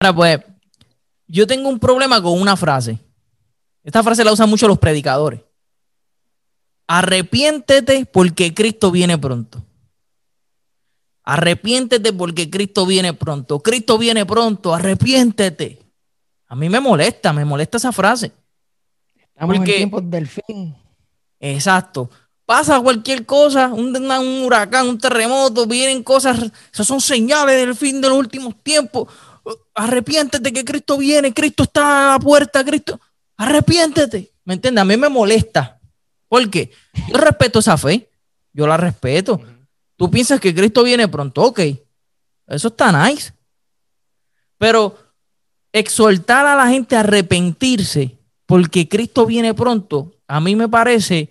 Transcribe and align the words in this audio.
Ahora, 0.00 0.14
pues, 0.14 0.40
yo 1.26 1.46
tengo 1.46 1.68
un 1.68 1.78
problema 1.78 2.22
con 2.22 2.40
una 2.40 2.56
frase. 2.56 2.98
Esta 3.82 4.02
frase 4.02 4.24
la 4.24 4.32
usan 4.32 4.48
mucho 4.50 4.68
los 4.68 4.78
predicadores. 4.78 5.40
Arrepiéntete 6.86 8.06
porque 8.06 8.54
Cristo 8.54 8.90
viene 8.90 9.18
pronto. 9.18 9.62
Arrepiéntete 11.24 12.12
porque 12.12 12.48
Cristo 12.48 12.86
viene 12.86 13.12
pronto. 13.12 13.60
Cristo 13.60 13.98
viene 13.98 14.24
pronto, 14.24 14.74
arrepiéntete. 14.74 15.78
A 16.46 16.56
mí 16.56 16.70
me 16.70 16.80
molesta, 16.80 17.32
me 17.34 17.44
molesta 17.44 17.76
esa 17.76 17.92
frase. 17.92 18.32
Estamos 19.34 19.56
en 19.56 19.64
tiempos 19.64 20.10
del 20.10 20.26
fin. 20.26 20.74
Exacto. 21.38 22.10
Pasa 22.46 22.80
cualquier 22.80 23.26
cosa, 23.26 23.68
un, 23.68 23.94
un, 23.94 24.42
huracán, 24.42 24.88
un 24.88 24.98
terremoto, 24.98 25.66
vienen 25.66 26.02
cosas, 26.02 26.50
esas 26.72 26.86
son 26.86 26.98
señales 26.98 27.56
del 27.56 27.74
fin 27.74 28.00
de 28.00 28.08
los 28.08 28.16
últimos 28.16 28.54
tiempos. 28.62 29.08
Arrepiéntete 29.74 30.52
que 30.52 30.64
Cristo 30.64 30.98
viene, 30.98 31.32
Cristo 31.32 31.64
está 31.64 32.10
a 32.10 32.12
la 32.12 32.18
puerta, 32.18 32.64
Cristo. 32.64 33.00
Arrepiéntete. 33.36 34.32
¿Me 34.44 34.54
entiendes? 34.54 34.82
A 34.82 34.84
mí 34.84 34.96
me 34.96 35.08
molesta. 35.08 35.80
¿Por 36.28 36.48
qué? 36.50 36.70
Yo 37.08 37.16
respeto 37.16 37.58
esa 37.58 37.76
fe, 37.76 38.10
yo 38.52 38.66
la 38.66 38.76
respeto. 38.76 39.40
Tú 39.96 40.10
piensas 40.10 40.40
que 40.40 40.54
Cristo 40.54 40.82
viene 40.82 41.08
pronto, 41.08 41.42
ok. 41.42 41.60
Eso 42.46 42.68
está 42.68 43.08
nice. 43.08 43.32
Pero 44.58 44.96
exhortar 45.72 46.46
a 46.46 46.56
la 46.56 46.68
gente 46.68 46.96
a 46.96 47.00
arrepentirse 47.00 48.18
porque 48.46 48.88
Cristo 48.88 49.26
viene 49.26 49.52
pronto, 49.52 50.14
a 50.26 50.40
mí 50.40 50.56
me 50.56 50.68
parece 50.68 51.30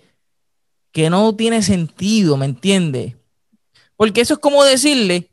que 0.92 1.10
no 1.10 1.34
tiene 1.34 1.62
sentido, 1.62 2.36
¿me 2.36 2.46
entiendes? 2.46 3.16
Porque 3.96 4.20
eso 4.20 4.34
es 4.34 4.40
como 4.40 4.64
decirle, 4.64 5.28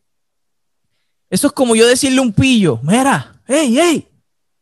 eso 1.29 1.47
es 1.47 1.53
como 1.53 1.75
yo 1.75 1.87
decirle 1.87 2.19
a 2.19 2.21
un 2.21 2.33
pillo, 2.33 2.79
mira, 2.83 3.41
hey, 3.47 3.75
hey, 3.79 4.07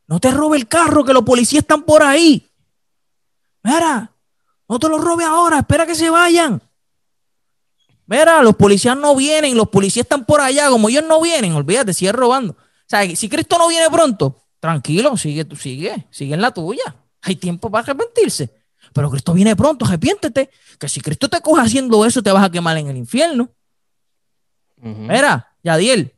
no 0.08 0.20
te 0.20 0.32
robe 0.32 0.58
el 0.58 0.68
carro, 0.68 1.04
que 1.04 1.14
los 1.14 1.24
policías 1.24 1.64
están 1.64 1.84
por 1.84 2.04
ahí. 2.04 2.50
Mira, 3.64 4.12
no 4.68 4.80
te 4.80 4.90
lo 4.90 4.98
robe 4.98 5.24
ahora, 5.24 5.60
espera 5.60 5.86
que 5.86 5.96
se 5.96 6.10
vayan. 6.10 6.62
Mira, 8.06 8.42
los 8.44 8.56
policías 8.56 8.98
no 8.98 9.16
vienen, 9.16 9.56
los 9.56 9.70
policías 9.70 10.06
están 10.06 10.26
por 10.26 10.42
allá, 10.42 10.70
como 10.70 10.90
ellos 10.90 11.04
no 11.08 11.22
vienen, 11.22 11.54
olvídate, 11.54 11.94
sigue 11.94 12.12
robando. 12.12 12.54
O 12.54 12.86
sea, 12.88 13.04
si 13.16 13.30
Cristo 13.30 13.58
no 13.58 13.68
viene 13.68 13.90
pronto, 13.90 14.44
tranquilo, 14.60 15.16
sigue, 15.18 15.46
tú 15.46 15.56
sigue, 15.56 16.08
sigue 16.12 16.34
en 16.34 16.42
la 16.42 16.52
tuya. 16.52 16.96
Hay 17.22 17.38
tiempo 17.38 17.72
para 17.72 17.84
arrepentirse. 17.84 18.54
Pero 18.94 19.10
Cristo 19.10 19.34
viene 19.34 19.56
pronto, 19.56 19.86
arrepiéntete, 19.86 20.50
que 20.78 20.90
si 20.90 21.02
Cristo 21.02 21.30
te 21.30 21.42
coge 21.42 21.62
haciendo 21.62 22.06
eso, 22.06 22.22
te 22.22 22.32
vas 22.32 22.44
a 22.44 22.52
quemar 22.52 22.78
en 22.78 22.88
el 22.90 22.98
infierno. 22.98 23.50
Mira, 24.78 25.56
Yadiel, 25.64 26.13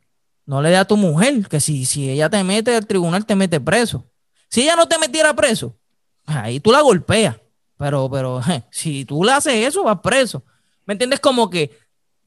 no 0.46 0.62
le 0.62 0.70
dé 0.70 0.76
a 0.76 0.84
tu 0.84 0.96
mujer, 0.96 1.48
que 1.48 1.60
si, 1.60 1.84
si 1.84 2.08
ella 2.08 2.30
te 2.30 2.42
mete 2.44 2.74
al 2.74 2.86
tribunal, 2.86 3.26
te 3.26 3.34
mete 3.34 3.60
preso. 3.60 4.08
Si 4.48 4.62
ella 4.62 4.76
no 4.76 4.86
te 4.86 4.96
metiera 4.98 5.34
preso, 5.34 5.76
ahí 6.24 6.60
tú 6.60 6.70
la 6.70 6.80
golpeas. 6.80 7.36
Pero, 7.76 8.08
pero, 8.10 8.40
si 8.70 9.04
tú 9.04 9.24
le 9.24 9.32
haces 9.32 9.66
eso, 9.66 9.82
vas 9.84 10.00
preso. 10.00 10.44
¿Me 10.86 10.94
entiendes? 10.94 11.20
Como 11.20 11.50
que 11.50 11.76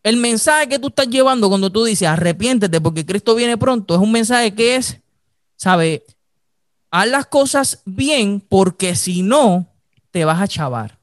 el 0.03 0.17
mensaje 0.17 0.67
que 0.67 0.80
tú 0.80 0.88
estás 0.90 1.08
llevando 1.08 1.50
cuando 1.50 1.72
tú 1.72 1.84
dices 1.84 2.08
arrepiéntete 2.08 2.80
porque 2.80 3.06
Cristo 3.06 3.36
viene 3.36 3.58
pronto 3.58 3.95
es 3.95 4.02
un 4.02 4.12
mensaje 4.12 4.53
que 4.53 4.75
es, 4.75 5.00
¿sabes? 5.56 6.02
Haz 6.92 7.08
las 7.08 7.25
cosas 7.25 7.81
bien 7.86 8.42
porque 8.42 8.95
si 8.95 9.22
no, 9.22 9.67
te 10.12 10.25
vas 10.25 10.42
a 10.42 10.47
chavar. 10.47 11.00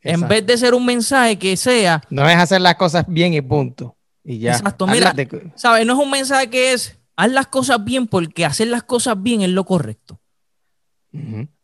En 0.00 0.28
vez 0.28 0.46
de 0.46 0.56
ser 0.56 0.74
un 0.74 0.86
mensaje 0.86 1.36
que 1.36 1.56
sea. 1.56 2.00
No 2.10 2.28
es 2.28 2.36
hacer 2.36 2.60
las 2.60 2.76
cosas 2.76 3.04
bien 3.08 3.34
y 3.34 3.40
punto. 3.40 3.95
Y 4.28 4.40
ya. 4.40 4.56
Exacto. 4.56 4.88
Mira, 4.88 5.14
¿sabes? 5.54 5.86
No 5.86 5.92
es 5.92 5.98
un 6.00 6.10
mensaje 6.10 6.50
que 6.50 6.72
es 6.72 6.98
haz 7.14 7.30
las 7.30 7.46
cosas 7.46 7.82
bien 7.84 8.08
porque 8.08 8.44
hacer 8.44 8.66
las 8.68 8.82
cosas 8.82 9.22
bien 9.22 9.42
es 9.42 9.50
lo 9.50 9.64
correcto. 9.64 10.20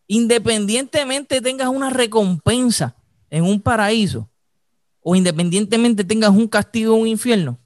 Independientemente 0.07 1.41
tengas 1.41 1.69
una 1.69 1.91
recompensa 1.91 2.97
en 3.29 3.45
un 3.45 3.61
paraíso, 3.61 4.31
o 5.01 5.17
independientemente 5.17 6.05
tengas 6.05 6.31
un 6.31 6.47
castigo 6.47 6.95
en 6.95 7.03
un 7.03 7.09
infierno, 7.09 7.59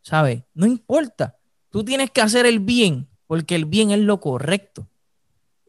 ¿sabes? 0.00 0.42
No 0.54 0.66
importa. 0.66 1.36
Tú 1.70 1.84
tienes 1.84 2.10
que 2.10 2.20
hacer 2.20 2.46
el 2.46 2.60
bien, 2.60 3.08
porque 3.26 3.56
el 3.56 3.64
bien 3.64 3.90
es 3.90 3.98
lo 3.98 4.20
correcto. 4.20 4.86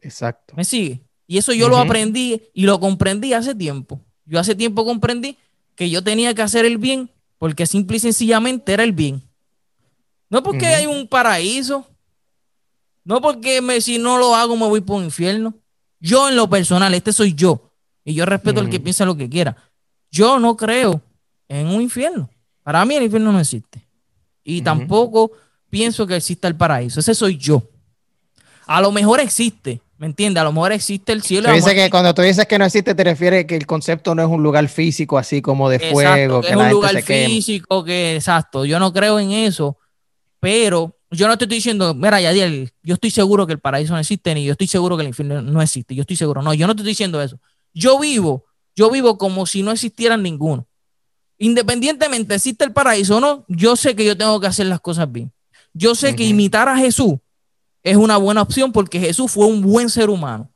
Exacto. 0.00 0.54
¿Me 0.56 0.64
sigue? 0.64 1.02
Y 1.26 1.38
eso 1.38 1.52
yo 1.52 1.68
lo 1.68 1.78
aprendí 1.78 2.40
y 2.54 2.62
lo 2.62 2.78
comprendí 2.78 3.32
hace 3.32 3.54
tiempo. 3.54 4.00
Yo 4.24 4.38
hace 4.38 4.54
tiempo 4.54 4.84
comprendí 4.84 5.36
que 5.74 5.90
yo 5.90 6.04
tenía 6.04 6.32
que 6.34 6.42
hacer 6.42 6.64
el 6.64 6.78
bien 6.78 7.10
porque 7.38 7.66
simple 7.66 7.96
y 7.96 8.00
sencillamente 8.00 8.72
era 8.72 8.84
el 8.84 8.92
bien. 8.92 9.22
No 10.28 10.42
porque 10.42 10.66
hay 10.66 10.86
un 10.86 11.06
paraíso, 11.06 11.86
no 13.04 13.20
porque 13.20 13.60
me, 13.60 13.80
si 13.80 13.98
no 13.98 14.18
lo 14.18 14.34
hago 14.34 14.56
me 14.56 14.66
voy 14.66 14.80
por 14.80 14.96
un 14.98 15.04
infierno. 15.04 15.54
Yo 16.00 16.28
en 16.28 16.36
lo 16.36 16.50
personal, 16.50 16.92
este 16.94 17.12
soy 17.12 17.34
yo. 17.34 17.72
Y 18.04 18.14
yo 18.14 18.26
respeto 18.26 18.60
al 18.60 18.70
que 18.70 18.80
piensa 18.80 19.04
lo 19.04 19.16
que 19.16 19.28
quiera. 19.28 19.56
Yo 20.10 20.38
no 20.38 20.56
creo 20.56 21.00
en 21.48 21.66
un 21.68 21.82
infierno. 21.82 22.30
Para 22.62 22.84
mí 22.84 22.94
el 22.94 23.04
infierno 23.04 23.32
no 23.32 23.40
existe. 23.40 23.86
Y 24.42 24.62
tampoco 24.62 25.32
pienso 25.70 26.06
que 26.06 26.16
exista 26.16 26.48
el 26.48 26.56
paraíso. 26.56 27.00
Ese 27.00 27.14
soy 27.14 27.36
yo. 27.36 27.62
A 28.66 28.80
lo 28.80 28.90
mejor 28.92 29.20
existe, 29.20 29.80
¿me 29.98 30.06
entiendes? 30.06 30.40
A 30.40 30.44
lo 30.44 30.52
mejor 30.52 30.72
existe 30.72 31.12
el 31.12 31.22
cielo. 31.22 31.50
Dice 31.52 31.74
que 31.74 31.90
cuando 31.90 32.14
tú 32.14 32.22
dices 32.22 32.46
que 32.46 32.58
no 32.58 32.64
existe, 32.64 32.94
te 32.94 33.04
refieres 33.04 33.46
que 33.46 33.56
el 33.56 33.66
concepto 33.66 34.14
no 34.14 34.22
es 34.22 34.28
un 34.28 34.42
lugar 34.42 34.68
físico 34.68 35.18
así 35.18 35.42
como 35.42 35.68
de 35.68 35.78
fuego. 35.78 36.40
Que, 36.40 36.48
es 36.48 36.56
un 36.56 36.70
lugar 36.70 37.02
físico, 37.02 37.84
que 37.84 38.16
exacto. 38.16 38.64
Yo 38.64 38.78
no 38.78 38.92
creo 38.92 39.18
en 39.18 39.32
eso, 39.32 39.78
pero 40.40 40.96
yo 41.10 41.28
no 41.28 41.38
te 41.38 41.44
estoy 41.44 41.58
diciendo, 41.58 41.94
mira, 41.94 42.20
Yadiel, 42.20 42.72
yo 42.82 42.94
estoy 42.94 43.10
seguro 43.10 43.46
que 43.46 43.54
el 43.54 43.60
paraíso 43.60 43.92
no 43.92 43.98
existe, 43.98 44.34
ni 44.34 44.44
yo 44.44 44.52
estoy 44.52 44.66
seguro 44.66 44.96
que 44.96 45.02
el 45.02 45.08
infierno 45.08 45.42
no 45.42 45.62
existe. 45.62 45.94
Yo 45.94 46.02
estoy 46.02 46.16
seguro. 46.16 46.42
No, 46.42 46.54
yo 46.54 46.66
no 46.66 46.74
te 46.74 46.82
estoy 46.82 46.92
diciendo 46.92 47.22
eso. 47.22 47.38
Yo 47.72 47.98
vivo, 47.98 48.44
yo 48.74 48.90
vivo 48.90 49.18
como 49.18 49.46
si 49.46 49.62
no 49.62 49.72
existieran 49.72 50.22
ninguno 50.22 50.66
independientemente 51.38 52.34
existe 52.34 52.64
el 52.64 52.72
paraíso 52.72 53.16
o 53.16 53.20
no, 53.20 53.44
yo 53.48 53.76
sé 53.76 53.94
que 53.94 54.04
yo 54.04 54.16
tengo 54.16 54.40
que 54.40 54.46
hacer 54.46 54.66
las 54.66 54.80
cosas 54.80 55.10
bien. 55.10 55.32
Yo 55.72 55.94
sé 55.94 56.16
que 56.16 56.24
imitar 56.24 56.68
a 56.68 56.78
Jesús 56.78 57.14
es 57.86 57.96
una 57.96 58.16
buena 58.16 58.42
opción 58.42 58.72
porque 58.72 58.98
Jesús 58.98 59.30
fue 59.30 59.46
un 59.46 59.62
buen 59.62 59.88
ser 59.88 60.10
humano. 60.10 60.50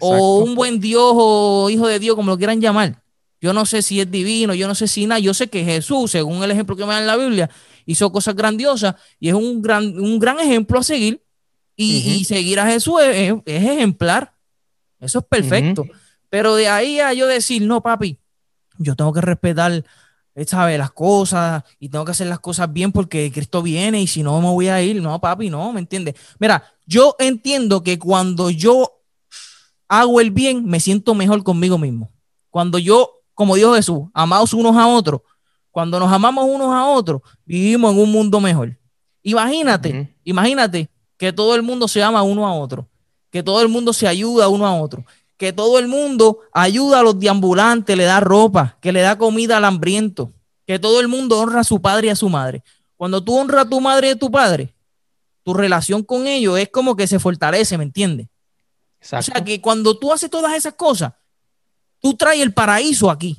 O 0.00 0.38
un 0.38 0.54
buen 0.54 0.80
Dios 0.80 1.12
o 1.14 1.68
hijo 1.68 1.86
de 1.86 1.98
Dios, 1.98 2.16
como 2.16 2.30
lo 2.30 2.38
quieran 2.38 2.58
llamar. 2.58 3.02
Yo 3.38 3.52
no 3.52 3.66
sé 3.66 3.82
si 3.82 4.00
es 4.00 4.10
divino, 4.10 4.54
yo 4.54 4.66
no 4.66 4.74
sé 4.74 4.88
si 4.88 5.06
nada. 5.06 5.18
Yo 5.18 5.34
sé 5.34 5.48
que 5.48 5.62
Jesús, 5.62 6.10
según 6.10 6.42
el 6.42 6.50
ejemplo 6.50 6.74
que 6.74 6.86
me 6.86 6.94
da 6.94 7.00
en 7.00 7.06
la 7.06 7.16
Biblia, 7.18 7.50
hizo 7.84 8.10
cosas 8.10 8.34
grandiosas 8.34 8.94
y 9.20 9.28
es 9.28 9.34
un 9.34 9.60
gran, 9.60 9.84
un 10.00 10.18
gran 10.18 10.40
ejemplo 10.40 10.78
a 10.78 10.82
seguir. 10.82 11.22
Y, 11.76 12.24
seguir 12.24 12.58
a 12.58 12.66
Jesús 12.66 12.94
es, 13.02 13.34
ejemplar. 13.44 14.32
Eso 15.00 15.18
es 15.18 15.24
perfecto. 15.26 15.84
Pero 16.30 16.54
de 16.54 16.68
ahí 16.68 16.98
a 16.98 17.12
yo 17.12 17.26
decir, 17.26 17.60
no, 17.60 17.82
papi, 17.82 18.16
yo 18.78 18.96
tengo 18.96 19.12
que 19.12 19.20
respetar 19.20 19.84
sabe 20.46 20.76
las 20.76 20.90
cosas 20.90 21.62
y 21.78 21.88
tengo 21.88 22.04
que 22.04 22.10
hacer 22.10 22.26
las 22.26 22.40
cosas 22.40 22.72
bien 22.72 22.90
porque 22.90 23.30
Cristo 23.32 23.62
viene 23.62 24.02
y 24.02 24.06
si 24.06 24.22
no 24.22 24.40
me 24.40 24.48
voy 24.48 24.68
a 24.68 24.82
ir. 24.82 25.00
No, 25.00 25.20
papi, 25.20 25.48
no, 25.48 25.72
¿me 25.72 25.80
entiendes? 25.80 26.14
Mira, 26.38 26.64
yo 26.86 27.14
entiendo 27.18 27.82
que 27.82 27.98
cuando 27.98 28.50
yo 28.50 29.00
hago 29.88 30.20
el 30.20 30.30
bien, 30.30 30.66
me 30.66 30.80
siento 30.80 31.14
mejor 31.14 31.42
conmigo 31.44 31.78
mismo. 31.78 32.10
Cuando 32.50 32.78
yo, 32.78 33.22
como 33.34 33.54
dijo 33.54 33.74
Jesús, 33.74 34.02
amados 34.12 34.52
unos 34.54 34.76
a 34.76 34.86
otros, 34.88 35.20
cuando 35.70 35.98
nos 35.98 36.12
amamos 36.12 36.46
unos 36.48 36.74
a 36.74 36.86
otros, 36.86 37.22
vivimos 37.44 37.92
en 37.92 38.00
un 38.00 38.10
mundo 38.10 38.40
mejor. 38.40 38.78
Imagínate, 39.22 40.16
imagínate 40.24 40.90
que 41.16 41.32
todo 41.32 41.54
el 41.54 41.62
mundo 41.62 41.88
se 41.88 42.02
ama 42.02 42.22
uno 42.22 42.46
a 42.46 42.54
otro, 42.54 42.88
que 43.30 43.42
todo 43.42 43.62
el 43.62 43.68
mundo 43.68 43.92
se 43.92 44.06
ayuda 44.06 44.48
uno 44.48 44.66
a 44.66 44.80
otro, 44.80 45.04
que 45.44 45.52
todo 45.52 45.78
el 45.78 45.88
mundo 45.88 46.38
ayuda 46.54 47.00
a 47.00 47.02
los 47.02 47.18
deambulantes, 47.18 47.94
le 47.94 48.04
da 48.04 48.18
ropa, 48.18 48.78
que 48.80 48.92
le 48.92 49.02
da 49.02 49.18
comida 49.18 49.58
al 49.58 49.66
hambriento, 49.66 50.32
que 50.66 50.78
todo 50.78 51.02
el 51.02 51.08
mundo 51.08 51.38
honra 51.38 51.60
a 51.60 51.64
su 51.64 51.82
padre 51.82 52.06
y 52.06 52.10
a 52.10 52.16
su 52.16 52.30
madre. 52.30 52.64
Cuando 52.96 53.22
tú 53.22 53.36
honras 53.36 53.66
a 53.66 53.68
tu 53.68 53.78
madre 53.78 54.08
y 54.08 54.10
a 54.12 54.18
tu 54.18 54.30
padre, 54.30 54.74
tu 55.42 55.52
relación 55.52 56.02
con 56.02 56.26
ellos 56.26 56.58
es 56.58 56.70
como 56.70 56.96
que 56.96 57.06
se 57.06 57.18
fortalece, 57.18 57.76
¿me 57.76 57.84
entiendes? 57.84 58.28
O 59.02 59.20
sea 59.20 59.44
que 59.44 59.60
cuando 59.60 59.98
tú 59.98 60.14
haces 60.14 60.30
todas 60.30 60.54
esas 60.54 60.72
cosas, 60.72 61.12
tú 62.00 62.14
traes 62.14 62.40
el 62.40 62.54
paraíso 62.54 63.10
aquí. 63.10 63.36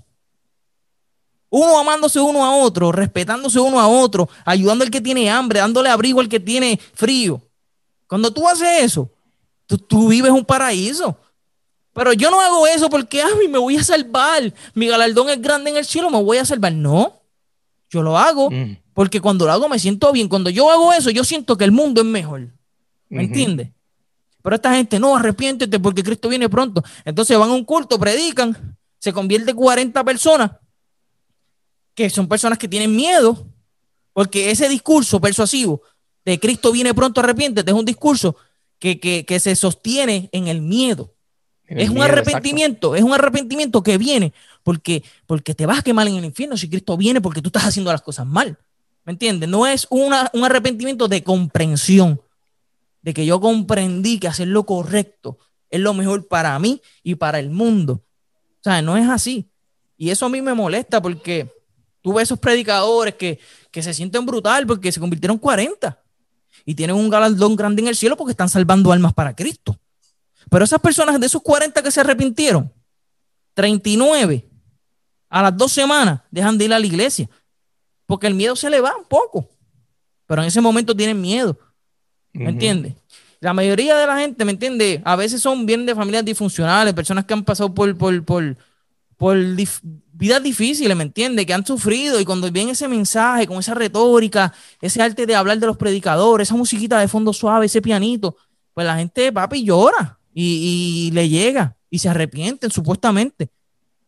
Uno 1.50 1.80
amándose 1.80 2.20
uno 2.20 2.46
a 2.46 2.56
otro, 2.56 2.92
respetándose 2.92 3.60
uno 3.60 3.80
a 3.80 3.88
otro, 3.88 4.30
ayudando 4.46 4.84
al 4.84 4.92
que 4.92 5.02
tiene 5.02 5.28
hambre, 5.28 5.58
dándole 5.58 5.90
abrigo 5.90 6.20
al 6.20 6.30
que 6.30 6.40
tiene 6.40 6.80
frío. 6.94 7.42
Cuando 8.06 8.32
tú 8.32 8.48
haces 8.48 8.84
eso, 8.84 9.10
tú, 9.66 9.80
tú 9.80 10.10
vives 10.10 10.32
un 10.32 10.46
paraíso. 10.46 11.18
Pero 11.96 12.12
yo 12.12 12.30
no 12.30 12.42
hago 12.42 12.68
eso 12.68 12.90
porque, 12.90 13.22
ay, 13.22 13.48
me 13.48 13.58
voy 13.58 13.78
a 13.78 13.84
salvar. 13.84 14.54
Mi 14.74 14.86
galardón 14.88 15.30
es 15.30 15.42
grande 15.42 15.70
en 15.70 15.78
el 15.78 15.86
cielo, 15.86 16.10
me 16.10 16.22
voy 16.22 16.38
a 16.38 16.44
salvar. 16.44 16.74
No, 16.74 17.22
yo 17.90 18.04
lo 18.04 18.18
hago 18.18 18.52
mm. 18.52 18.80
porque 18.94 19.22
cuando 19.22 19.46
lo 19.46 19.54
hago 19.54 19.70
me 19.70 19.80
siento 19.80 20.12
bien. 20.12 20.28
Cuando 20.28 20.50
yo 20.50 20.70
hago 20.70 20.92
eso, 20.92 21.10
yo 21.10 21.24
siento 21.24 21.58
que 21.58 21.64
el 21.64 21.72
mundo 21.72 22.02
es 22.02 22.08
mejor. 22.08 22.50
¿Me 23.08 23.24
entiendes? 23.24 23.70
Pero 24.42 24.58
esta 24.58 24.76
gente, 24.76 25.00
no, 25.00 25.16
arrepiéntete 25.16 25.80
porque 25.80 26.04
Cristo 26.04 26.28
viene 26.28 26.50
pronto. 26.50 26.84
Entonces 27.06 27.38
van 27.38 27.50
a 27.50 27.54
un 27.54 27.64
culto, 27.64 27.98
predican, 27.98 28.78
se 29.00 29.14
convierte 29.14 29.54
40 29.54 30.04
personas, 30.04 30.52
que 31.94 32.10
son 32.10 32.28
personas 32.28 32.60
que 32.60 32.68
tienen 32.68 32.94
miedo, 32.94 33.48
porque 34.12 34.52
ese 34.52 34.68
discurso 34.68 35.22
persuasivo 35.22 35.82
de 36.26 36.42
Cristo 36.42 36.74
viene 36.74 36.94
pronto, 36.94 37.22
arrepiéntete, 37.22 37.72
es 37.72 37.78
un 37.78 37.86
discurso 37.86 38.36
que, 38.80 39.00
que, 39.00 39.26
que 39.26 39.40
se 39.40 39.56
sostiene 39.56 40.30
en 40.34 40.50
el 40.50 40.62
miedo. 40.62 41.15
Es 41.68 41.90
un 41.90 41.96
miedo, 41.96 42.06
arrepentimiento, 42.08 42.96
es 42.96 43.04
un 43.04 43.14
arrepentimiento 43.14 43.82
que 43.82 43.98
viene 43.98 44.34
porque, 44.64 45.04
porque 45.26 45.56
te 45.56 45.66
vas 45.66 45.80
a 45.80 45.82
quemar 45.82 46.08
en 46.08 46.16
el 46.18 46.26
infierno 46.26 46.58
si 46.58 46.70
Cristo 46.70 46.96
viene 46.98 47.22
porque 47.22 47.42
tú 47.42 47.50
estás 47.50 47.66
haciendo 47.66 47.92
las 47.92 48.02
cosas 48.02 48.26
mal. 48.26 48.58
¿Me 49.04 49.12
entiendes? 49.14 49.50
No 49.50 49.66
es 49.68 49.88
una- 49.90 50.30
un 50.34 50.44
arrepentimiento 50.44 51.08
de 51.08 51.24
comprensión, 51.24 52.22
de 53.02 53.14
que 53.14 53.26
yo 53.26 53.40
comprendí 53.40 54.20
que 54.20 54.28
hacer 54.28 54.48
lo 54.48 54.66
correcto 54.66 55.38
es 55.70 55.80
lo 55.80 55.94
mejor 55.94 56.28
para 56.28 56.58
mí 56.60 56.82
y 57.04 57.16
para 57.16 57.40
el 57.40 57.50
mundo. 57.52 57.94
O 57.94 58.64
sea, 58.64 58.82
no 58.82 58.98
es 58.98 59.08
así. 59.10 59.48
Y 59.98 60.10
eso 60.10 60.26
a 60.26 60.30
mí 60.30 60.42
me 60.42 60.54
molesta 60.54 61.02
porque 61.02 61.52
tú 62.02 62.14
ves 62.14 62.24
esos 62.24 62.40
predicadores 62.40 63.16
que, 63.16 63.40
que 63.72 63.84
se 63.84 63.94
sienten 63.94 64.26
brutal 64.26 64.66
porque 64.68 64.92
se 64.92 65.00
convirtieron 65.00 65.38
40 65.38 66.00
y 66.66 66.74
tienen 66.76 66.96
un 66.96 67.10
galardón 67.10 67.56
grande 67.56 67.82
en 67.84 67.88
el 67.90 67.96
cielo 67.96 68.18
porque 68.18 68.32
están 68.32 68.50
salvando 68.50 68.92
almas 68.92 69.14
para 69.14 69.36
Cristo. 69.36 69.78
Pero 70.50 70.66
esas 70.66 70.80
personas 70.80 71.20
de 71.20 71.26
esos 71.26 71.42
40 71.42 71.82
que 71.82 71.92
se 71.92 72.02
arrepintieron, 72.02 72.72
39 73.54 74.48
a 75.30 75.42
las 75.42 75.58
dos 75.58 75.72
semanas 75.72 76.22
dejan 76.32 76.58
de 76.58 76.66
ir 76.66 76.74
a 76.74 76.80
la 76.80 76.86
iglesia 76.86 77.30
porque 78.06 78.28
el 78.28 78.36
miedo 78.36 78.56
se 78.56 78.70
le 78.70 78.80
va 78.82 78.96
un 78.96 79.06
poco. 79.06 79.50
Pero 80.28 80.42
en 80.42 80.48
ese 80.48 80.62
momento 80.62 80.96
tienen 80.96 81.20
miedo. 81.20 81.58
¿Me 82.34 82.50
entiendes? 82.50 82.94
La 83.40 83.54
mayoría 83.54 83.96
de 83.98 84.08
la 84.08 84.18
gente, 84.18 84.44
¿me 84.46 84.52
entiendes? 84.52 85.02
A 85.04 85.16
veces 85.16 85.42
son 85.42 85.66
bien 85.66 85.86
de 85.86 85.96
familias 85.96 86.26
disfuncionales, 86.26 86.94
personas 86.94 87.26
que 87.26 87.34
han 87.34 87.44
pasado 87.44 87.74
por, 87.74 87.98
por, 87.98 88.24
por, 88.24 88.58
por 89.18 89.38
dif- 89.38 89.80
vidas 89.84 90.42
difíciles, 90.44 90.96
¿me 90.96 91.04
entiendes? 91.04 91.46
Que 91.46 91.54
han 91.54 91.66
sufrido 91.66 92.20
y 92.20 92.26
cuando 92.26 92.52
ven 92.52 92.70
ese 92.70 92.88
mensaje, 92.88 93.48
con 93.48 93.58
esa 93.58 93.74
retórica, 93.74 94.54
ese 94.82 95.02
arte 95.02 95.26
de 95.26 95.36
hablar 95.36 95.60
de 95.60 95.68
los 95.68 95.78
predicadores, 95.78 96.48
esa 96.48 96.56
musiquita 96.56 97.00
de 97.00 97.08
fondo 97.08 97.34
suave, 97.34 97.66
ese 97.68 97.82
pianito, 97.82 98.36
pues 98.74 98.86
la 98.86 98.98
gente, 98.98 99.32
papi, 99.32 99.64
llora 99.64 100.20
y, 100.36 101.08
y 101.08 101.12
le 101.12 101.28
llega 101.30 101.76
y 101.90 101.98
se 102.00 102.10
arrepienten 102.10 102.70
supuestamente. 102.70 103.50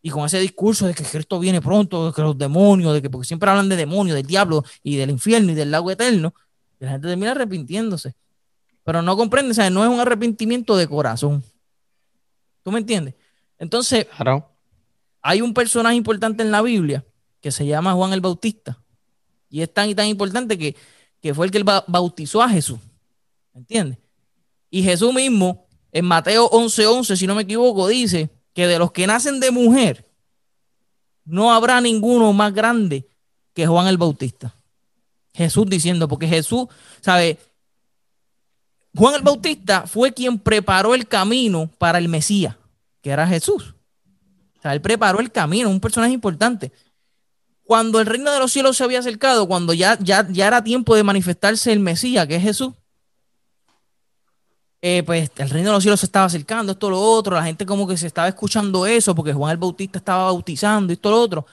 Y 0.04 0.10
con 0.12 0.26
ese 0.26 0.40
discurso 0.40 0.86
de 0.86 0.94
que 0.94 1.04
Cristo 1.04 1.40
viene 1.40 1.60
pronto, 1.62 2.08
de 2.08 2.14
que 2.14 2.22
los 2.22 2.38
demonios, 2.38 2.94
de 2.94 3.02
que 3.02 3.10
porque 3.10 3.26
siempre 3.28 3.50
hablan 3.50 3.68
de 3.70 3.76
demonios, 3.78 4.16
del 4.16 4.28
diablo 4.28 4.64
y 4.84 4.96
del 4.98 5.10
infierno 5.10 5.52
y 5.52 5.56
del 5.56 5.72
lago 5.72 5.90
eterno, 5.90 6.34
y 6.80 6.86
la 6.86 6.92
gente 6.92 7.08
termina 7.08 7.32
arrepintiéndose. 7.32 8.14
Pero 8.84 9.02
no 9.02 9.18
comprende, 9.18 9.52
o 9.52 9.54
sea, 9.56 9.70
no 9.72 9.84
es 9.84 9.90
un 9.90 10.00
arrepentimiento 10.00 10.78
de 10.78 10.88
corazón. 10.88 11.44
¿Tú 12.64 12.72
me 12.72 12.80
entiendes? 12.80 13.16
Entonces, 13.58 14.06
Claro. 14.16 14.50
hay 15.22 15.42
un 15.42 15.54
personaje 15.54 15.96
importante 15.96 16.44
en 16.44 16.52
la 16.52 16.62
Biblia 16.62 17.04
que 17.42 17.52
se 17.52 17.66
llama 17.66 17.94
Juan 17.94 18.14
el 18.14 18.22
Bautista. 18.22 18.82
Y 19.50 19.62
es 19.62 19.74
tan 19.74 19.90
y 19.90 19.96
tan 19.96 20.08
importante 20.08 20.58
que, 20.58 20.76
que 21.22 21.34
fue 21.34 21.46
el 21.48 21.52
que 21.52 21.64
ba- 21.64 21.84
bautizó 21.88 22.42
a 22.42 22.50
Jesús. 22.50 22.80
¿Me 23.54 23.62
entiendes? 23.62 23.98
Y 24.70 24.84
Jesús 24.84 25.14
mismo, 25.14 25.67
en 25.92 26.06
Mateo 26.06 26.50
11:11, 26.50 27.16
si 27.16 27.28
no 27.28 27.36
me 27.36 27.44
equivoco, 27.44 27.88
dice 27.88 28.30
que 28.54 28.68
de 28.68 28.80
los 28.80 28.92
que 28.92 29.08
nacen 29.08 29.40
de 29.40 29.52
mujer, 29.52 30.06
no 31.26 31.54
habrá 31.54 31.82
ninguno 31.82 32.34
más 32.34 32.54
grande 32.54 33.08
que 33.54 33.68
Juan 33.68 33.88
el 33.88 33.98
Bautista. 33.98 34.56
Jesús 35.34 35.68
diciendo, 35.68 36.08
porque 36.08 36.28
Jesús, 36.28 36.68
¿sabe? 37.02 37.38
Juan 38.96 39.16
el 39.16 39.22
Bautista 39.22 39.86
fue 39.86 40.12
quien 40.14 40.40
preparó 40.40 40.96
el 40.96 41.08
camino 41.08 41.70
para 41.78 42.00
el 42.00 42.08
Mesías, 42.10 42.56
que 43.02 43.12
era 43.12 43.28
Jesús. 43.28 43.76
O 44.58 44.62
sea, 44.62 44.74
él 44.74 44.82
preparó 44.82 45.20
el 45.20 45.32
camino, 45.32 45.70
un 45.70 45.80
personaje 45.80 46.14
importante. 46.14 46.72
Cuando 47.64 48.00
el 48.00 48.08
reino 48.08 48.32
de 48.32 48.40
los 48.40 48.52
cielos 48.52 48.78
se 48.78 48.84
había 48.84 49.00
acercado, 49.00 49.48
cuando 49.48 49.74
ya, 49.74 50.00
ya, 50.00 50.28
ya 50.30 50.48
era 50.48 50.64
tiempo 50.64 50.96
de 50.96 51.04
manifestarse 51.04 51.72
el 51.72 51.80
Mesías, 51.80 52.26
que 52.26 52.38
es 52.38 52.42
Jesús, 52.42 52.74
eh, 54.82 55.04
pues 55.04 55.32
el 55.38 55.50
reino 55.50 55.70
de 55.70 55.74
los 55.74 55.84
cielos 55.84 56.00
se 56.00 56.06
estaba 56.06 56.26
acercando, 56.26 56.72
esto, 56.74 56.90
lo 56.90 57.00
otro, 57.02 57.36
la 57.36 57.44
gente 57.44 57.66
como 57.66 57.88
que 57.88 57.98
se 57.98 58.08
estaba 58.08 58.28
escuchando 58.28 58.86
eso, 58.86 59.16
porque 59.16 59.34
Juan 59.34 59.52
el 59.52 59.58
Bautista 59.58 59.98
estaba 59.98 60.26
bautizando, 60.26 60.94
esto, 60.94 61.10
lo 61.10 61.20
otro. 61.22 61.46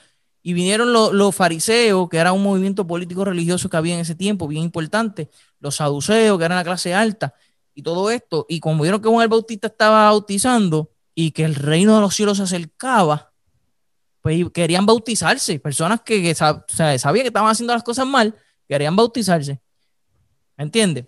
Y 0.43 0.53
vinieron 0.53 0.93
los, 0.93 1.35
fariseos, 1.35 2.07
que 2.07 2.17
era 2.17 2.31
un 2.31 2.43
movimiento 2.43 2.85
político 2.85 3.25
religioso 3.25 3.67
que 3.67 3.77
había 3.77 3.95
en 3.95 4.01
ese 4.01 4.13
tiempo, 4.13 4.47
bien 4.47 4.63
importante, 4.63 5.29
los 5.59 5.77
saduceos, 5.77 6.37
que 6.37 6.45
eran 6.45 6.57
la 6.57 6.63
clase 6.63 6.93
alta, 6.93 7.33
y 7.73 7.81
todo 7.81 8.11
esto. 8.11 8.45
Y 8.47 8.59
como 8.59 8.83
vieron 8.83 9.01
que 9.01 9.09
Juan 9.09 9.23
el 9.23 9.29
Bautista 9.29 9.67
estaba 9.67 10.05
bautizando 10.05 10.91
y 11.15 11.31
que 11.31 11.45
el 11.45 11.55
reino 11.55 11.95
de 11.95 12.01
los 12.01 12.15
cielos 12.15 12.37
se 12.37 12.43
acercaba, 12.43 13.33
pues 14.21 14.43
querían 14.53 14.85
bautizarse. 14.85 15.59
Personas 15.59 16.01
que, 16.01 16.35
sabían 16.35 17.23
que 17.23 17.27
estaban 17.27 17.49
haciendo 17.49 17.73
las 17.73 17.83
cosas 17.83 18.05
mal, 18.05 18.35
querían 18.67 18.95
bautizarse. 18.95 19.59
¿Me 20.57 20.63
entiendes? 20.65 21.05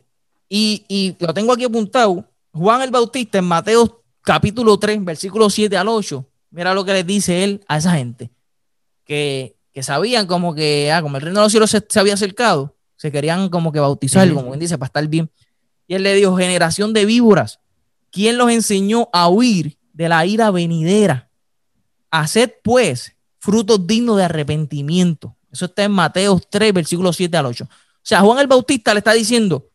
Y, 0.49 0.85
y 0.87 1.15
lo 1.19 1.33
tengo 1.33 1.53
aquí 1.53 1.65
apuntado. 1.65 2.25
Juan 2.51 2.81
el 2.81 2.91
Bautista 2.91 3.37
en 3.37 3.45
Mateo 3.45 4.03
capítulo 4.21 4.77
3, 4.77 5.03
versículo 5.03 5.49
7 5.49 5.77
al 5.77 5.87
8. 5.87 6.25
Mira 6.51 6.73
lo 6.73 6.83
que 6.85 6.93
les 6.93 7.05
dice 7.05 7.43
él 7.43 7.63
a 7.67 7.77
esa 7.77 7.93
gente. 7.93 8.31
Que, 9.03 9.57
que 9.73 9.83
sabían 9.83 10.27
como 10.27 10.55
que, 10.55 10.91
ah, 10.91 11.01
como 11.01 11.17
el 11.17 11.21
reino 11.21 11.39
de 11.39 11.45
los 11.45 11.51
cielos 11.51 11.69
se, 11.69 11.85
se 11.87 11.99
había 11.99 12.15
acercado, 12.15 12.75
se 12.95 13.11
querían 13.11 13.49
como 13.49 13.71
que 13.71 13.79
bautizar, 13.79 14.27
como 14.33 14.49
quien 14.49 14.59
dice, 14.59 14.77
para 14.77 14.87
estar 14.87 15.07
bien. 15.07 15.29
Y 15.87 15.95
él 15.95 16.03
le 16.03 16.13
dijo, 16.15 16.35
generación 16.35 16.93
de 16.93 17.05
víboras, 17.05 17.59
¿quién 18.11 18.37
los 18.37 18.49
enseñó 18.49 19.07
a 19.13 19.29
huir 19.29 19.77
de 19.93 20.09
la 20.09 20.25
ira 20.25 20.51
venidera? 20.51 21.29
Haced 22.11 22.51
pues 22.63 23.15
frutos 23.39 23.85
dignos 23.85 24.17
de 24.17 24.23
arrepentimiento. 24.23 25.35
Eso 25.51 25.65
está 25.65 25.83
en 25.83 25.91
Mateo 25.91 26.41
3, 26.49 26.73
versículo 26.73 27.13
7 27.13 27.37
al 27.37 27.45
8. 27.45 27.63
O 27.63 27.69
sea, 28.01 28.21
Juan 28.21 28.39
el 28.39 28.47
Bautista 28.47 28.93
le 28.93 28.99
está 28.99 29.13
diciendo, 29.13 29.69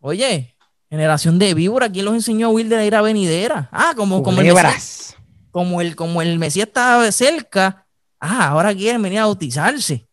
oye, 0.00 0.56
generación 0.88 1.38
de 1.38 1.54
víboras, 1.54 1.90
¿quién 1.92 2.04
los 2.04 2.14
enseñó 2.14 2.48
a 2.48 2.50
huir 2.50 2.68
de 2.68 2.76
la 2.76 2.84
ira 2.84 3.02
venidera? 3.02 3.68
Ah, 3.72 3.92
como, 3.96 4.22
como, 4.22 4.40
el 4.40 4.52
Mesías, 4.52 5.16
como, 5.50 5.80
el, 5.80 5.94
como 5.96 6.22
el 6.22 6.38
Mesías 6.38 6.68
estaba 6.68 7.10
cerca, 7.12 7.86
ah, 8.18 8.48
ahora 8.48 8.74
quieren 8.74 9.02
venir 9.02 9.20
a 9.20 9.26
bautizarse. 9.26 10.06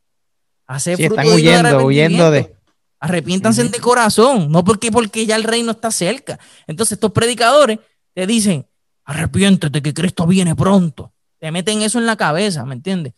Hacer 0.68 0.98
Sí, 0.98 1.04
están 1.06 1.28
huyendo, 1.28 1.86
huyendo 1.86 2.30
de-. 2.30 2.56
Arrepiéntanse 3.00 3.64
Ujú. 3.64 3.72
de 3.72 3.80
corazón, 3.80 4.52
no 4.52 4.64
porque, 4.64 4.92
porque 4.92 5.26
ya 5.26 5.36
el 5.36 5.44
reino 5.44 5.72
está 5.72 5.92
cerca. 5.92 6.40
Entonces 6.66 6.94
estos 6.94 7.12
predicadores 7.12 7.80
te 8.14 8.26
dicen, 8.26 8.68
arrepiéntete 9.06 9.82
que 9.82 9.94
Cristo 9.94 10.26
viene 10.28 10.56
pronto. 10.56 11.14
Te 11.40 11.52
meten 11.52 11.82
eso 11.84 12.00
en 12.00 12.08
la 12.08 12.16
cabeza, 12.16 12.66
¿me 12.66 12.74
entiendes? 12.74 13.14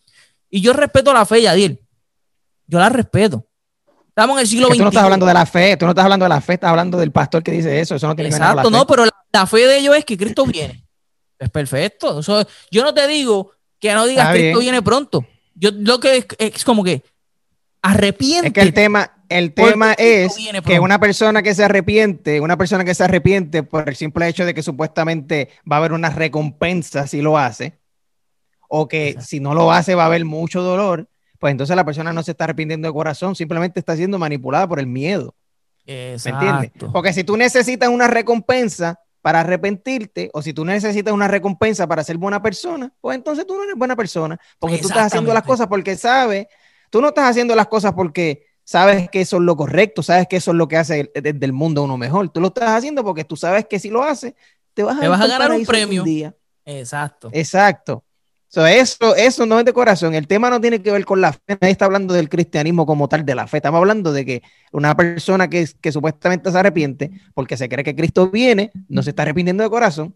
Y 0.50 0.62
yo 0.62 0.74
respeto 0.74 1.14
la 1.14 1.26
fe, 1.26 1.42
Yadiel. 1.42 1.80
Yo 2.68 2.80
la 2.80 2.90
respeto. 2.90 3.48
Estamos 4.20 4.36
en 4.38 4.42
el 4.42 4.48
siglo 4.48 4.68
Que 4.68 4.74
tú 4.74 4.80
no 4.84 4.90
XXI. 4.90 4.90
estás 4.96 5.04
hablando 5.06 5.26
de 5.26 5.34
la 5.34 5.46
fe, 5.46 5.78
tú 5.78 5.86
no 5.86 5.92
estás 5.92 6.04
hablando 6.04 6.26
de 6.26 6.30
la 6.30 6.42
fe, 6.42 6.54
estás 6.54 6.70
hablando 6.70 6.98
del 6.98 7.12
pastor 7.12 7.42
que 7.42 7.52
dice 7.52 7.80
eso. 7.80 7.96
Eso 7.96 8.06
no 8.08 8.16
tiene 8.16 8.30
que 8.30 8.36
ver 8.36 8.42
Exacto, 8.42 8.64
con 8.64 8.72
la 8.74 8.78
no, 8.80 8.84
fe. 8.84 8.88
pero 8.90 9.06
la, 9.06 9.12
la 9.32 9.48
fe 9.48 9.58
de 9.66 9.78
ellos 9.78 9.96
es 9.96 10.04
que 10.04 10.18
Cristo 10.18 10.46
viene. 10.46 10.84
Es 11.40 11.50
perfecto. 11.50 12.20
Eso- 12.20 12.46
yo 12.70 12.84
no 12.84 12.94
te 12.94 13.08
digo 13.08 13.52
que 13.80 13.94
no 13.94 14.06
digas 14.06 14.26
Está 14.28 14.38
Cristo 14.38 14.60
viene 14.60 14.82
pronto. 14.82 15.26
Yo 15.56 15.72
lo 15.72 16.00
que 16.02 16.18
es, 16.18 16.26
es 16.38 16.66
como 16.66 16.84
que 16.84 17.02
arrepiéntete. 17.82 18.48
Es 18.48 18.54
que 18.54 18.62
el 18.62 18.74
tema, 18.74 19.12
el 19.30 19.54
tema 19.54 19.94
es 19.94 20.36
que 20.66 20.80
una 20.80 21.00
persona 21.00 21.42
que 21.42 21.56
se 21.56 21.64
arrepiente, 21.64 22.42
una 22.42 22.58
persona 22.58 22.84
que 22.84 22.94
se 22.96 23.04
arrepiente 23.06 23.64
por 23.64 23.88
el 23.88 23.96
simple 23.96 24.28
hecho 24.28 24.46
de 24.46 24.54
que 24.54 24.64
supuestamente 24.64 25.50
va 25.70 25.78
a 25.78 25.80
haber 25.80 25.94
una 25.94 26.10
recompensa 26.10 27.08
si 27.08 27.22
lo 27.22 27.38
hace, 27.38 27.80
o 28.68 28.88
que 28.88 29.10
Exacto. 29.10 29.28
si 29.28 29.40
no 29.40 29.54
lo 29.54 29.72
hace 29.72 29.96
va 29.96 30.04
a 30.04 30.08
haber 30.08 30.26
mucho 30.26 30.62
dolor, 30.62 31.08
pues 31.40 31.52
entonces 31.52 31.76
la 31.76 31.86
persona 31.86 32.14
no 32.14 32.22
se 32.22 32.32
está 32.32 32.44
arrepintiendo 32.44 32.88
de 32.88 32.94
corazón, 32.94 33.36
simplemente 33.36 33.80
está 33.80 33.96
siendo 33.96 34.20
manipulada 34.20 34.68
por 34.68 34.80
el 34.80 34.88
miedo. 34.88 35.34
¿Me 35.88 36.14
entiendes? 36.14 36.66
Exacto. 36.66 36.92
Porque 36.94 37.14
si 37.14 37.24
tú 37.24 37.36
necesitas 37.36 37.90
una 37.90 38.08
recompensa 38.08 39.00
para 39.22 39.40
arrepentirte, 39.40 40.30
o 40.34 40.42
si 40.42 40.54
tú 40.54 40.64
necesitas 40.64 41.14
una 41.14 41.28
recompensa 41.28 41.88
para 41.88 42.04
ser 42.04 42.18
buena 42.18 42.42
persona, 42.42 42.94
pues 43.02 43.16
entonces 43.18 43.48
tú 43.48 43.56
no 43.56 43.64
eres 43.64 43.76
buena 43.76 43.96
persona, 43.96 44.40
porque 44.60 44.78
tú 44.78 44.88
estás 44.88 45.08
haciendo 45.08 45.34
las 45.34 45.44
cosas 45.44 45.68
porque 45.68 45.96
sabes, 45.96 46.48
tú 46.90 47.02
no 47.02 47.10
estás 47.10 47.30
haciendo 47.30 47.56
las 47.56 47.68
cosas 47.68 47.94
porque 47.94 48.46
sabes 48.64 49.10
que 49.10 49.22
eso 49.22 49.38
es 49.38 49.42
lo 49.44 49.56
correcto, 49.58 50.04
sabes 50.04 50.28
que 50.28 50.38
eso 50.38 50.52
es 50.52 50.58
lo 50.58 50.68
que 50.68 50.78
hace 50.78 51.12
desde 51.14 51.46
el 51.46 51.54
mundo 51.54 51.84
uno 51.84 51.98
mejor. 51.98 52.30
Tú 52.30 52.40
lo 52.40 52.48
estás 52.50 52.70
haciendo 52.70 53.04
porque 53.04 53.24
tú 53.24 53.36
sabes 53.36 53.66
que 53.66 53.80
si 53.80 53.90
lo 53.90 54.04
haces, 54.04 54.36
te 54.74 54.84
vas 54.84 54.98
a, 54.98 55.00
Te 55.00 55.06
ir 55.06 55.10
vas 55.10 55.20
a 55.20 55.24
pa'l 55.24 55.32
ganar 55.32 55.52
un 55.52 55.66
premio. 55.66 56.04
día. 56.04 56.36
Exacto. 56.66 57.30
Exacto. 57.34 58.04
So, 58.52 58.66
eso, 58.66 59.16
eso 59.16 59.46
no 59.46 59.60
es 59.60 59.66
de 59.66 59.74
corazón. 59.74 60.16
El 60.16 60.26
tema 60.28 60.50
no 60.50 60.60
tiene 60.60 60.82
que 60.82 60.92
ver 60.92 61.06
con 61.06 61.22
la 61.22 61.34
fe. 61.34 61.40
Nadie 61.62 61.72
está 61.72 61.86
hablando 61.86 62.16
del 62.16 62.30
cristianismo 62.30 62.86
como 62.88 63.08
tal 63.08 63.24
de 63.24 63.36
la 63.36 63.46
fe. 63.46 63.58
Estamos 63.58 63.78
hablando 63.78 64.12
de 64.12 64.26
que 64.26 64.42
una 64.72 64.98
persona 64.98 65.48
que, 65.50 65.70
que 65.80 65.92
supuestamente 65.92 66.52
se 66.52 66.58
arrepiente 66.58 67.12
porque 67.36 67.56
se 67.58 67.70
cree 67.70 67.84
que 67.84 67.96
Cristo 67.96 68.30
viene, 68.32 68.72
no 68.88 69.04
se 69.04 69.12
está 69.12 69.22
arrepintiendo 69.22 69.64
de 69.64 69.70
corazón. 69.70 70.16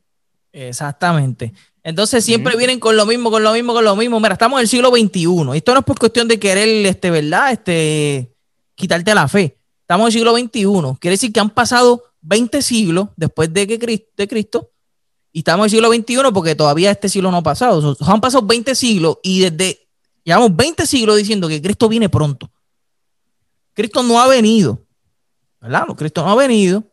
Exactamente. 0.51 1.53
Entonces 1.83 2.23
siempre 2.23 2.55
vienen 2.55 2.79
con 2.79 2.95
lo 2.95 3.05
mismo, 3.05 3.29
con 3.29 3.43
lo 3.43 3.53
mismo, 3.53 3.73
con 3.73 3.83
lo 3.83 3.95
mismo. 3.95 4.19
Mira, 4.19 4.33
estamos 4.33 4.57
en 4.59 4.61
el 4.63 4.67
siglo 4.67 4.89
XXI. 4.89 5.55
Esto 5.57 5.73
no 5.73 5.79
es 5.79 5.85
por 5.85 5.99
cuestión 5.99 6.27
de 6.27 6.39
querer, 6.39 6.85
este, 6.85 7.11
¿verdad? 7.11 7.51
Este, 7.51 8.33
quitarte 8.75 9.13
la 9.13 9.27
fe. 9.27 9.57
Estamos 9.81 10.05
en 10.05 10.07
el 10.07 10.13
siglo 10.13 10.37
XXI. 10.37 10.97
Quiere 10.99 11.13
decir 11.13 11.33
que 11.33 11.39
han 11.39 11.49
pasado 11.49 12.03
20 12.21 12.61
siglos 12.61 13.09
después 13.17 13.53
de 13.53 13.67
que 13.67 13.79
Cris- 13.79 14.05
de 14.15 14.27
Cristo 14.27 14.71
y 15.33 15.39
estamos 15.39 15.63
en 15.63 15.65
el 15.65 15.71
siglo 15.71 15.91
XXI 15.91 16.31
porque 16.31 16.55
todavía 16.55 16.91
este 16.91 17.09
siglo 17.09 17.31
no 17.31 17.37
ha 17.37 17.43
pasado. 17.43 17.97
Han 18.01 18.21
pasado 18.21 18.45
20 18.45 18.75
siglos 18.75 19.17
y 19.23 19.39
desde, 19.39 19.89
llevamos 20.23 20.55
20 20.55 20.85
siglos 20.85 21.17
diciendo 21.17 21.47
que 21.47 21.59
Cristo 21.59 21.89
viene 21.89 22.07
pronto. 22.07 22.51
Cristo 23.73 24.03
no 24.03 24.21
ha 24.21 24.27
venido. 24.27 24.85
¿verdad? 25.59 25.87
Cristo 25.97 26.23
no 26.23 26.29
ha 26.29 26.35
venido. 26.35 26.83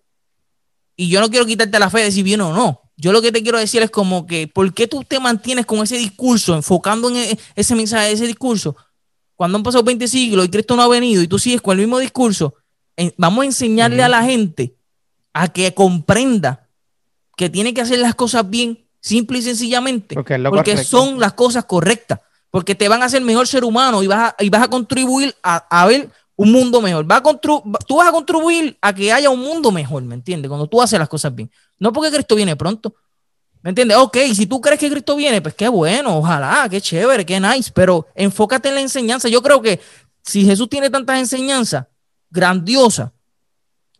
Y 0.97 1.11
yo 1.11 1.20
no 1.20 1.28
quiero 1.28 1.44
quitarte 1.44 1.78
la 1.78 1.90
fe 1.90 2.00
de 2.00 2.12
si 2.12 2.23
viene 2.23 2.42
o 2.42 2.52
no. 2.54 2.80
Yo 2.97 3.12
lo 3.12 3.20
que 3.20 3.30
te 3.30 3.42
quiero 3.42 3.59
decir 3.59 3.82
es 3.82 3.90
como 3.90 4.26
que, 4.26 4.49
¿por 4.49 4.73
qué 4.73 4.87
tú 4.87 5.04
te 5.04 5.20
mantienes 5.20 5.66
con 5.66 5.80
ese 5.80 5.99
discurso, 5.99 6.54
enfocando 6.54 7.09
en 7.11 7.16
e, 7.16 7.38
ese 7.54 7.75
mensaje, 7.75 8.12
ese 8.12 8.26
discurso? 8.26 8.75
Cuando 9.35 9.59
han 9.59 9.62
pasado 9.62 9.85
20 9.85 10.09
siglos 10.09 10.47
y 10.47 10.49
Cristo 10.49 10.76
no 10.76 10.82
ha 10.82 10.88
venido 10.88 11.23
y 11.23 11.28
tú 11.28 11.38
sigues 11.38 11.61
con 11.61 11.78
el 11.78 11.85
mismo 11.85 11.99
discurso, 11.99 12.54
vamos 13.18 13.42
a 13.42 13.47
enseñarle 13.47 14.02
a 14.02 14.09
la 14.09 14.23
gente 14.23 14.76
a 15.32 15.49
que 15.49 15.73
comprenda 15.75 16.70
que 17.40 17.49
tiene 17.49 17.73
que 17.73 17.80
hacer 17.80 17.99
las 18.00 18.14
cosas 18.14 18.50
bien, 18.50 18.85
simple 19.00 19.38
y 19.38 19.42
sencillamente, 19.42 20.14
porque, 20.14 20.76
son 20.85 21.18
las 21.18 21.32
cosas 21.32 21.64
correctas, 21.64 22.20
porque 22.50 22.75
te 22.75 22.87
van 22.87 23.00
a 23.00 23.06
hacer 23.06 23.23
mejor 23.23 23.49
ser 23.49 23.64
humano 23.64 24.02
y 24.02 24.06
vas 24.06 24.35
a, 24.38 24.44
y 24.44 24.50
vas 24.50 24.61
a 24.61 24.68
contribuir 24.68 25.35
a, 25.42 25.87
ver 25.87 26.11
un 26.37 26.52
mundo 26.52 26.82
mejor. 26.82 27.11
Va 27.11 27.16
a 27.16 27.23
tú 27.23 27.97
vas 27.97 28.09
a 28.09 28.12
contribuir 28.12 28.76
a 28.82 28.94
que 28.94 29.11
haya 29.11 29.30
un 29.30 29.40
mundo 29.40 29.73
mejor, 29.73 30.02
¿me 30.02 30.16
entiendes? 30.16 30.50
Cuando 30.50 30.66
tú 30.66 30.82
haces 30.82 30.99
las 30.99 31.09
cosas 31.09 31.35
bien. 31.35 31.50
No 31.78 31.94
porque 31.94 32.11
Cristo 32.11 32.35
viene 32.35 32.56
pronto. 32.56 32.94
¿Me 33.62 33.70
entiendes? 33.70 33.97
Ok, 33.97 34.18
si 34.35 34.44
tú 34.44 34.61
crees 34.61 34.78
que 34.78 34.90
Cristo 34.90 35.16
viene, 35.16 35.40
pues 35.40 35.54
qué 35.54 35.70
bueno, 35.70 36.18
ojalá, 36.18 36.68
qué 36.70 36.78
chévere, 36.78 37.25
qué 37.25 37.40
nice, 37.40 37.73
pero 37.75 38.06
enfócate 38.14 38.68
en 38.68 38.75
la 38.75 38.80
enseñanza. 38.82 39.30
Yo 39.30 39.40
creo 39.40 39.62
que 39.62 39.80
si 40.23 40.44
Jesús 40.44 40.68
tiene 40.68 40.90
tantas 40.90 41.18
enseñanzas 41.18 41.87
grandiosas, 42.28 43.12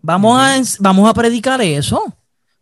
vamos, 0.02 0.38
a, 0.38 0.61
vamos 0.80 1.09
a 1.09 1.14
predicar 1.14 1.62
eso. 1.62 2.14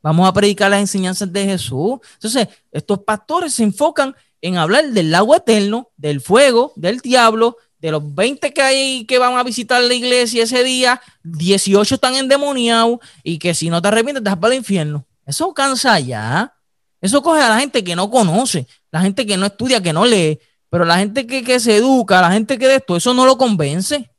Vamos 0.03 0.29
a 0.29 0.33
predicar 0.33 0.71
las 0.71 0.81
enseñanzas 0.81 1.33
de 1.33 1.45
Jesús. 1.45 1.99
Entonces, 2.15 2.49
estos 2.71 3.01
pastores 3.01 3.55
se 3.55 3.65
enfocan 3.65 4.15
en 4.41 4.57
hablar 4.57 4.87
del 4.91 5.11
lago 5.11 5.35
eterno, 5.35 5.91
del 5.97 6.21
fuego, 6.21 6.73
del 6.77 7.01
diablo, 7.01 7.57
de 7.81 7.91
los 7.93 8.15
20 8.15 8.53
que 8.53 8.63
hay 8.63 9.05
que 9.07 9.19
van 9.19 9.35
a 9.35 9.43
visitar 9.43 9.83
la 9.83 9.95
iglesia 9.95 10.45
ese 10.45 10.65
día, 10.65 11.01
18 11.23 11.95
están 11.95 12.15
endemoniados 12.15 12.99
y 13.23 13.39
que 13.39 13.55
si 13.55 13.71
no 13.71 13.81
te 13.81 13.89
arrepientes 13.89 14.25
te 14.25 14.31
vas 14.31 14.39
para 14.39 14.55
el 14.55 14.59
infierno. 14.59 15.07
Eso 15.27 15.53
cansa 15.55 15.99
ya. 16.01 16.55
Eso 17.01 17.23
coge 17.23 17.41
a 17.41 17.49
la 17.49 17.61
gente 17.61 17.85
que 17.85 17.95
no 17.95 18.11
conoce, 18.11 18.67
la 18.91 19.01
gente 19.01 19.25
que 19.25 19.37
no 19.37 19.47
estudia, 19.47 19.81
que 19.81 19.93
no 19.93 20.05
lee, 20.05 20.41
pero 20.69 20.85
la 20.85 20.99
gente 20.99 21.27
que, 21.27 21.61
se 21.61 21.77
educa, 21.77 22.21
la 22.21 22.33
gente 22.33 22.59
que 22.59 22.67
de 22.67 22.77
esto, 22.77 22.97
eso 22.97 23.15
no 23.15 23.25
lo 23.25 23.39
convence. 23.39 24.11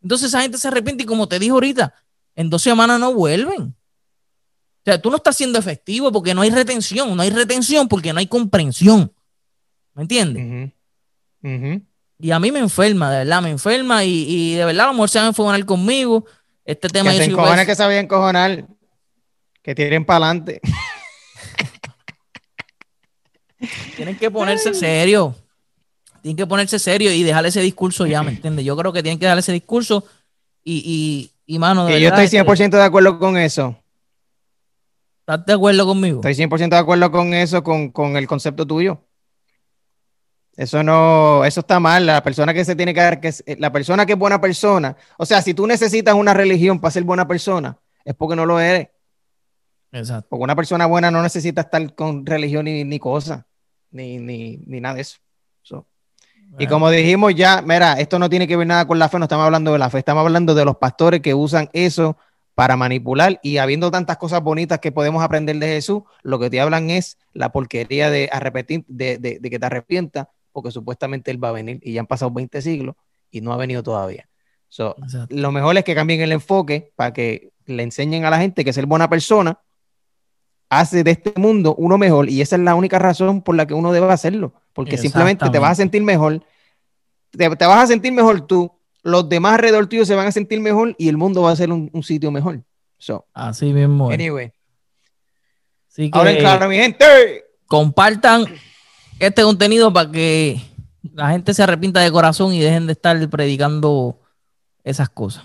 Entonces 0.00 0.28
esa 0.28 0.42
gente 0.42 0.58
se 0.58 0.68
arrepiente 0.68 1.02
y 1.02 1.06
como 1.06 1.26
te 1.26 1.38
dije 1.38 1.50
ahorita, 1.50 1.94
en 2.36 2.48
dos 2.48 2.62
semanas 2.62 3.00
no 3.00 3.12
vuelven. 3.12 3.74
O 4.82 4.84
sea, 4.84 5.00
tú 5.00 5.10
no 5.10 5.16
estás 5.16 5.36
siendo 5.36 5.60
efectivo 5.60 6.10
porque 6.10 6.34
no 6.34 6.42
hay 6.42 6.50
retención, 6.50 7.16
no 7.16 7.22
hay 7.22 7.30
retención 7.30 7.86
porque 7.86 8.12
no 8.12 8.18
hay 8.18 8.26
comprensión. 8.26 9.12
¿Me 9.94 10.02
entiendes? 10.02 10.72
Y 12.18 12.32
a 12.32 12.40
mí 12.40 12.50
me 12.50 12.58
enferma, 12.58 13.12
de 13.12 13.18
verdad, 13.18 13.42
me 13.42 13.50
enferma 13.50 14.02
y, 14.04 14.54
de 14.54 14.64
verdad 14.64 14.86
a 14.86 14.88
lo 14.88 14.94
mejor 14.94 15.08
se 15.08 15.18
van 15.18 15.26
a 15.26 15.28
enfocar 15.28 15.64
conmigo. 15.64 16.24
Este 16.64 16.88
tema 16.88 17.12
que 17.12 17.18
se 17.18 17.24
encojones 17.26 17.64
que 17.64 17.76
sabían 17.76 18.06
encojonar, 18.06 18.66
que 19.62 19.74
tiren 19.76 20.04
para 20.04 20.26
adelante. 20.26 20.60
Tienen 23.96 24.16
que 24.16 24.32
ponerse 24.32 24.74
serio. 24.74 25.36
Tienen 26.22 26.36
que 26.36 26.46
ponerse 26.46 26.80
serio 26.80 27.12
y 27.12 27.22
dejar 27.22 27.46
ese 27.46 27.60
discurso 27.60 28.04
ya, 28.06 28.24
¿me 28.24 28.32
entiendes? 28.32 28.64
Yo 28.64 28.76
creo 28.76 28.92
que 28.92 29.02
tienen 29.02 29.20
que 29.20 29.26
dejar 29.26 29.38
ese 29.38 29.52
discurso 29.52 30.04
y, 30.64 31.30
y, 31.46 31.58
mano, 31.60 31.86
de 31.86 32.00
Yo 32.00 32.08
estoy 32.08 32.26
100% 32.26 32.50
este 32.50 32.76
de 32.76 32.82
acuerdo 32.82 33.20
con 33.20 33.36
eso. 33.36 33.81
¿Estás 35.22 35.46
de 35.46 35.52
acuerdo 35.52 35.86
conmigo? 35.86 36.16
Estoy 36.16 36.34
100% 36.34 36.68
de 36.70 36.76
acuerdo 36.76 37.10
con 37.12 37.32
eso, 37.32 37.62
con, 37.62 37.90
con 37.90 38.16
el 38.16 38.26
concepto 38.26 38.66
tuyo. 38.66 39.06
Eso 40.56 40.82
no, 40.82 41.44
eso 41.44 41.60
está 41.60 41.78
mal. 41.78 42.04
La 42.04 42.24
persona 42.24 42.52
que 42.52 42.64
se 42.64 42.74
tiene 42.74 42.92
que 42.92 43.00
dar, 43.00 43.20
que 43.20 43.32
la 43.58 43.70
persona 43.70 44.04
que 44.04 44.14
es 44.14 44.18
buena 44.18 44.40
persona. 44.40 44.96
O 45.16 45.24
sea, 45.24 45.40
si 45.40 45.54
tú 45.54 45.66
necesitas 45.66 46.14
una 46.14 46.34
religión 46.34 46.80
para 46.80 46.90
ser 46.90 47.04
buena 47.04 47.28
persona, 47.28 47.78
es 48.04 48.14
porque 48.14 48.34
no 48.34 48.44
lo 48.46 48.58
eres. 48.58 48.88
Exacto. 49.92 50.26
Porque 50.30 50.42
una 50.42 50.56
persona 50.56 50.86
buena 50.86 51.12
no 51.12 51.22
necesita 51.22 51.60
estar 51.60 51.94
con 51.94 52.26
religión 52.26 52.64
ni, 52.64 52.82
ni 52.82 52.98
cosa, 52.98 53.46
ni, 53.92 54.18
ni, 54.18 54.56
ni, 54.66 54.80
nada 54.80 54.96
de 54.96 55.02
eso. 55.02 55.18
Y 56.58 56.66
como 56.66 56.90
dijimos 56.90 57.34
ya, 57.34 57.62
mira, 57.62 57.94
esto 57.94 58.18
no 58.18 58.28
tiene 58.28 58.46
que 58.46 58.56
ver 58.56 58.66
nada 58.66 58.86
con 58.86 58.98
la 58.98 59.08
fe, 59.08 59.18
no 59.18 59.24
estamos 59.24 59.46
hablando 59.46 59.72
de 59.72 59.78
la 59.78 59.88
fe, 59.88 59.98
estamos 59.98 60.22
hablando 60.22 60.54
de 60.54 60.66
los 60.66 60.76
pastores 60.76 61.20
que 61.20 61.32
usan 61.32 61.70
eso 61.72 62.18
para 62.54 62.76
manipular 62.76 63.40
y 63.42 63.56
habiendo 63.58 63.90
tantas 63.90 64.18
cosas 64.18 64.42
bonitas 64.42 64.78
que 64.78 64.92
podemos 64.92 65.22
aprender 65.22 65.56
de 65.56 65.66
Jesús, 65.68 66.02
lo 66.22 66.38
que 66.38 66.50
te 66.50 66.60
hablan 66.60 66.90
es 66.90 67.18
la 67.32 67.50
porquería 67.50 68.10
de 68.10 68.28
arrepentir, 68.30 68.84
de, 68.88 69.18
de, 69.18 69.38
de 69.40 69.50
que 69.50 69.58
te 69.58 69.66
arrepientas 69.66 70.28
porque 70.52 70.70
supuestamente 70.70 71.30
él 71.30 71.42
va 71.42 71.48
a 71.48 71.52
venir 71.52 71.80
y 71.82 71.94
ya 71.94 72.00
han 72.00 72.06
pasado 72.06 72.30
20 72.30 72.62
siglos 72.62 72.94
y 73.30 73.40
no 73.40 73.52
ha 73.52 73.56
venido 73.56 73.82
todavía. 73.82 74.28
lo 75.30 75.52
mejor 75.52 75.76
es 75.76 75.84
que 75.84 75.94
cambien 75.94 76.20
el 76.20 76.32
enfoque 76.32 76.92
para 76.94 77.12
que 77.12 77.52
le 77.66 77.82
enseñen 77.82 78.24
a 78.24 78.30
la 78.30 78.38
gente 78.38 78.64
que 78.64 78.72
ser 78.72 78.86
buena 78.86 79.08
persona 79.08 79.58
hace 80.68 81.04
de 81.04 81.10
este 81.10 81.32
mundo 81.36 81.74
uno 81.76 81.98
mejor 81.98 82.30
y 82.30 82.40
esa 82.40 82.56
es 82.56 82.62
la 82.62 82.74
única 82.74 82.98
razón 82.98 83.42
por 83.42 83.54
la 83.54 83.66
que 83.66 83.74
uno 83.74 83.92
debe 83.92 84.10
hacerlo, 84.10 84.54
porque 84.72 84.96
simplemente 84.96 85.48
te 85.50 85.58
vas 85.58 85.72
a 85.72 85.74
sentir 85.74 86.02
mejor, 86.02 86.42
te, 87.30 87.48
vas 87.48 87.84
a 87.84 87.86
sentir 87.86 88.12
mejor 88.12 88.46
tú, 88.46 88.72
los 89.02 89.28
demás 89.28 89.54
alrededor 89.54 89.86
tuyo 89.86 90.04
se 90.04 90.14
van 90.14 90.26
a 90.26 90.32
sentir 90.32 90.60
mejor 90.60 90.94
y 90.98 91.08
el 91.08 91.16
mundo 91.16 91.42
va 91.42 91.50
a 91.50 91.56
ser 91.56 91.70
un, 91.70 92.02
sitio 92.02 92.30
mejor. 92.30 92.62
Así 93.32 93.72
mismo. 93.72 94.10
Anyway. 94.10 94.52
Ahora 96.12 96.36
claro, 96.36 96.68
mi 96.68 96.76
gente. 96.76 97.04
Compartan 97.66 98.44
este 99.18 99.42
contenido 99.42 99.92
para 99.92 100.10
que 100.10 100.60
la 101.14 101.30
gente 101.30 101.54
se 101.54 101.62
arrepienta 101.62 102.00
de 102.00 102.12
corazón 102.12 102.52
y 102.52 102.60
dejen 102.60 102.86
de 102.86 102.92
estar 102.92 103.28
predicando 103.28 104.20
esas 104.84 105.08
cosas. 105.08 105.44